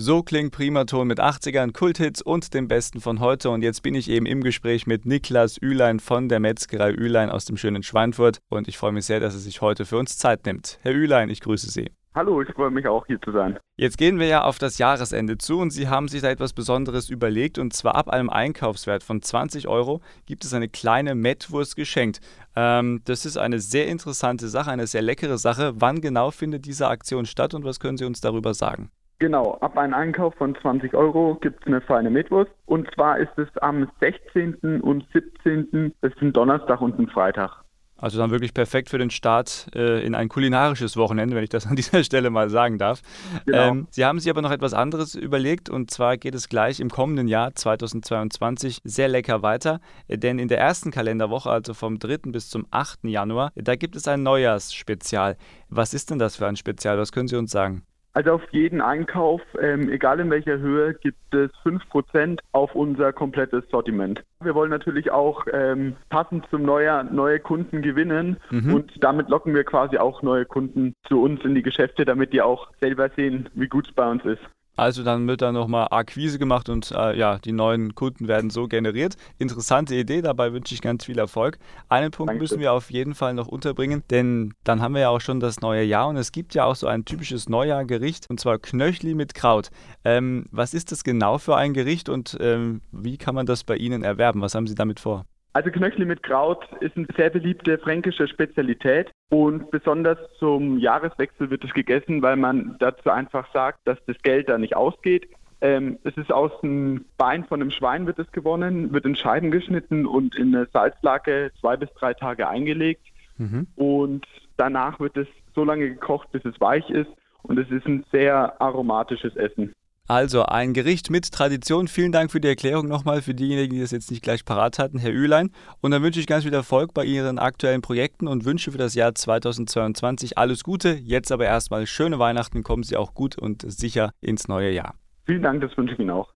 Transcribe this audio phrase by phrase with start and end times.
[0.00, 3.50] So klingt Primaton mit 80ern, Kulthits und dem Besten von heute.
[3.50, 7.46] Und jetzt bin ich eben im Gespräch mit Niklas Ülein von der Metzgerei Ülein aus
[7.46, 8.38] dem schönen Schweinfurt.
[8.48, 10.78] Und ich freue mich sehr, dass er sich heute für uns Zeit nimmt.
[10.82, 11.90] Herr Ülein, ich grüße Sie.
[12.14, 13.58] Hallo, ich freue mich auch hier zu sein.
[13.76, 17.10] Jetzt gehen wir ja auf das Jahresende zu und Sie haben sich da etwas Besonderes
[17.10, 22.20] überlegt und zwar ab einem Einkaufswert von 20 Euro gibt es eine kleine Mettwurst geschenkt.
[22.54, 25.72] Ähm, das ist eine sehr interessante Sache, eine sehr leckere Sache.
[25.74, 28.92] Wann genau findet diese Aktion statt und was können Sie uns darüber sagen?
[29.20, 32.52] Genau, ab einem Einkauf von 20 Euro gibt es eine feine Metwurst.
[32.66, 34.80] Und zwar ist es am 16.
[34.80, 35.92] und 17.
[36.00, 37.64] Das ist ein Donnerstag und ein Freitag.
[38.00, 41.66] Also dann wirklich perfekt für den Start äh, in ein kulinarisches Wochenende, wenn ich das
[41.70, 43.02] an dieser Stelle mal sagen darf.
[43.44, 43.70] Genau.
[43.70, 46.90] Ähm, Sie haben sich aber noch etwas anderes überlegt und zwar geht es gleich im
[46.90, 52.18] kommenden Jahr 2022 sehr lecker weiter, denn in der ersten Kalenderwoche, also vom 3.
[52.30, 53.00] bis zum 8.
[53.02, 55.36] Januar, da gibt es ein Neujahrsspezial.
[55.68, 56.98] Was ist denn das für ein Spezial?
[56.98, 57.82] Was können Sie uns sagen?
[58.14, 63.64] Also auf jeden Einkauf, ähm, egal in welcher Höhe, gibt es 5% auf unser komplettes
[63.70, 64.24] Sortiment.
[64.42, 68.74] Wir wollen natürlich auch ähm, passend zum Neujahr neue Kunden gewinnen mhm.
[68.74, 72.42] und damit locken wir quasi auch neue Kunden zu uns in die Geschäfte, damit die
[72.42, 74.42] auch selber sehen, wie gut es bei uns ist.
[74.78, 78.68] Also dann wird da nochmal Akquise gemacht und äh, ja, die neuen Kunden werden so
[78.68, 79.16] generiert.
[79.36, 81.58] Interessante Idee, dabei wünsche ich ganz viel Erfolg.
[81.88, 82.42] Einen Punkt Danke.
[82.42, 85.60] müssen wir auf jeden Fall noch unterbringen, denn dann haben wir ja auch schon das
[85.60, 89.34] neue Jahr und es gibt ja auch so ein typisches Neujahrgericht und zwar Knöchli mit
[89.34, 89.70] Kraut.
[90.04, 93.74] Ähm, was ist das genau für ein Gericht und ähm, wie kann man das bei
[93.74, 94.42] Ihnen erwerben?
[94.42, 95.24] Was haben Sie damit vor?
[95.54, 101.62] Also Knöchli mit Kraut ist eine sehr beliebte fränkische Spezialität und besonders zum Jahreswechsel wird
[101.64, 105.28] es gegessen, weil man dazu einfach sagt, dass das Geld da nicht ausgeht.
[105.60, 109.50] Ähm, es ist aus dem Bein von einem Schwein wird es gewonnen, wird in Scheiben
[109.50, 113.02] geschnitten und in eine Salzlake zwei bis drei Tage eingelegt.
[113.36, 113.66] Mhm.
[113.76, 117.10] Und danach wird es so lange gekocht, bis es weich ist.
[117.42, 119.72] Und es ist ein sehr aromatisches Essen.
[120.08, 121.86] Also ein Gericht mit Tradition.
[121.86, 124.98] Vielen Dank für die Erklärung nochmal für diejenigen, die das jetzt nicht gleich parat hatten,
[124.98, 125.50] Herr Ülein.
[125.82, 128.94] Und dann wünsche ich ganz viel Erfolg bei Ihren aktuellen Projekten und wünsche für das
[128.94, 130.94] Jahr 2022 alles Gute.
[130.94, 132.62] Jetzt aber erstmal schöne Weihnachten.
[132.62, 134.94] Kommen Sie auch gut und sicher ins neue Jahr.
[135.26, 136.26] Vielen Dank, das wünsche ich Ihnen auch.